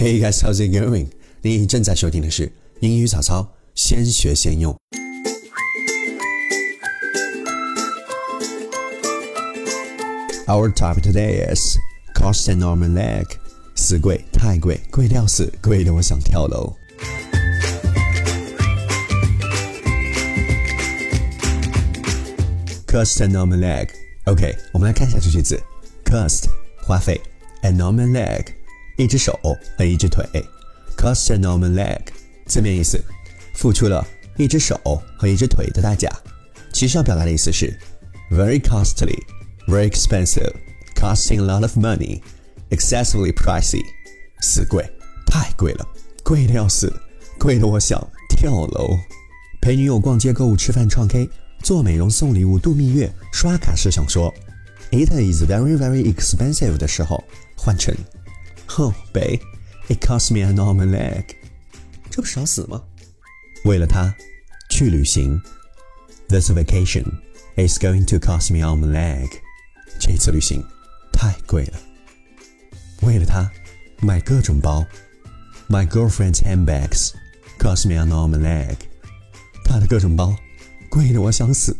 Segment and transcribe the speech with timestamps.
[0.00, 1.08] Hey guys, how's it going?
[1.42, 2.50] 你正在收听的是
[2.80, 4.74] 英语早操，先学先用。
[10.46, 11.76] Our topic today is
[12.14, 13.26] cost an arm and leg.
[13.74, 16.74] 死贵，太贵，贵的要死，贵的我想跳楼。
[22.86, 23.90] Cost an arm and leg.
[24.24, 25.62] OK，我们来看一下这句子。
[26.04, 26.46] Cost
[26.82, 27.20] 花费，
[27.62, 28.46] an arm and leg
[28.97, 29.39] 一只手
[29.77, 30.25] 和一只腿。
[30.97, 32.01] ，cost a normal leg
[32.45, 33.03] 字面意思，
[33.55, 34.05] 付出了
[34.37, 34.79] 一只手
[35.17, 36.09] 和一只腿的代价。
[36.73, 37.77] 其实要表达的意思是
[38.31, 39.17] very costly,
[39.67, 40.53] very expensive,
[40.95, 42.21] costing a lot of money,
[42.69, 43.83] excessively pricey，
[44.41, 44.83] 死贵，
[45.25, 45.87] 太贵了，
[46.23, 46.91] 贵的要死，
[47.37, 48.97] 贵的我想跳楼。
[49.61, 51.29] 陪女友逛街、购物、吃饭、唱 K、
[51.61, 54.33] 做美容、送礼物、度蜜月、刷卡时想说
[54.91, 57.23] "It is very very expensive" 的时候，
[57.55, 57.95] 换成
[58.77, 59.41] Oh, babe,
[59.89, 61.35] it cost me an arm and leg。
[62.09, 62.81] 这不是找死吗？
[63.65, 64.15] 为了他，
[64.69, 65.41] 去旅行。
[66.29, 67.03] This vacation
[67.57, 69.29] is going to cost me arm and leg。
[69.99, 70.63] 这次旅行
[71.11, 71.79] 太贵了。
[73.01, 73.51] 为了他，
[73.99, 74.85] 买各种包。
[75.67, 77.11] My girlfriend's handbags
[77.59, 78.77] cost me an arm and leg。
[79.65, 80.35] 她的各种包
[80.89, 81.75] 贵得我想死。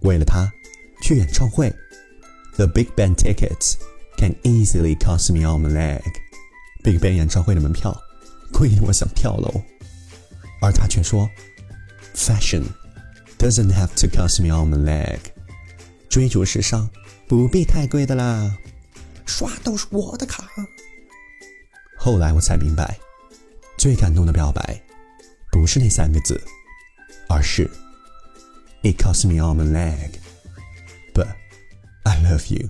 [0.00, 0.52] 为了他，
[1.02, 1.74] 去演唱会。
[2.56, 3.74] The Big Bang tickets。
[4.17, 6.01] can easily cost me arm and leg.
[6.83, 7.95] Big Bang 演唱会的门票
[8.51, 9.61] 贵的我想跳楼，
[10.61, 11.29] 而他却说，
[12.15, 12.63] Fashion
[13.37, 15.19] doesn't have to cost me arm and leg.
[16.09, 16.89] 追逐时尚
[17.27, 18.57] 不必太贵的啦，
[19.25, 20.45] 刷都是我的卡。
[21.97, 22.99] 后来我才明白，
[23.77, 24.81] 最感动的表白
[25.51, 26.41] 不是那三个字，
[27.29, 27.69] 而是
[28.83, 30.19] It cost me arm and leg,
[31.13, 31.27] but
[32.03, 32.69] I love you.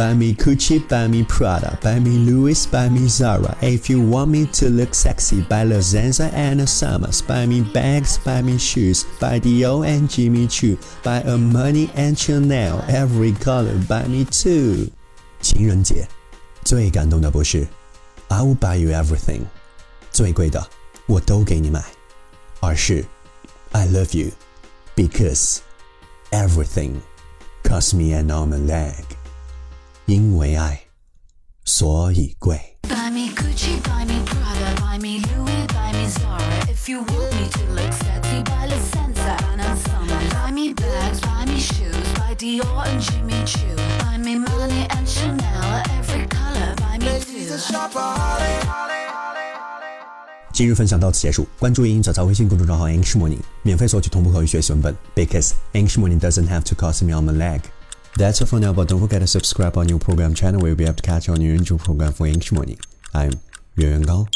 [0.00, 3.54] buy me Gucci, buy me Prada, buy me Louis, buy me Zara.
[3.60, 8.40] If you want me to look sexy, buy Lozenza and Summers, buy me bags, buy
[8.40, 14.24] me shoes, buy Dior and Jimmy Choo, buy Armani and Chanel, every color, buy me
[14.24, 14.90] too.
[15.42, 16.08] 情人节，
[16.64, 17.68] 最感动的不是
[18.28, 19.42] I will buy you everything，
[20.10, 20.66] 最贵的
[21.04, 21.84] 我都给你买，
[22.60, 23.04] 而是
[23.72, 24.30] I love you
[24.96, 25.58] because
[26.30, 27.02] everything
[27.64, 29.04] cost me an arm and leg。
[30.10, 30.80] 因为爱，
[31.64, 32.58] 所以贵。
[50.52, 57.60] 今日分享到此结束，关注莹莹，找到微信公众账号 English Morning，免费索取同步口语学习文本，because English morning doesn't have to cost me on the leg。
[58.16, 60.84] That's all for now, but don't forget to subscribe our new program channel where we'll be
[60.84, 62.78] able to catch our new intro program for English morning.
[63.14, 63.32] I'm
[63.76, 64.26] Yuan Gao.